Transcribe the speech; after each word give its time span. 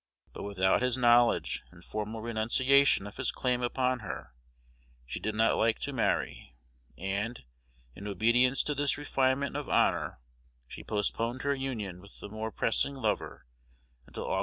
But 0.33 0.41
without 0.41 0.81
his 0.81 0.97
knowledge 0.97 1.61
and 1.71 1.83
formal 1.85 2.23
renunciation 2.23 3.05
of 3.05 3.17
his 3.17 3.31
claim 3.31 3.61
upon 3.61 3.99
her, 3.99 4.33
she 5.05 5.19
did 5.19 5.35
not 5.35 5.57
like 5.57 5.77
to 5.81 5.93
marry; 5.93 6.55
and, 6.97 7.43
in 7.93 8.07
obedience 8.07 8.63
to 8.63 8.73
this 8.73 8.97
refinement 8.97 9.55
of 9.55 9.69
honor, 9.69 10.19
she 10.67 10.83
postponed 10.83 11.43
her 11.43 11.53
union 11.53 12.01
with 12.01 12.19
the 12.19 12.29
more 12.29 12.51
pressing 12.51 12.95
lover 12.95 13.45
until 14.07 14.25
Aug. 14.25 14.39